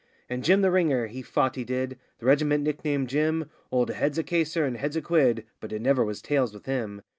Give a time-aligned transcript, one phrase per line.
[0.27, 1.99] And Jim the Ringer he fought, he did.
[2.17, 6.03] The regiment nicknamed Jim, 'Old Heads a Caser' and 'Heads a Quid,' but it never
[6.03, 7.03] was 'tails' with him.